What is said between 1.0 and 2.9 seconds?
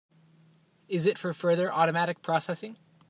it for further automatic processing?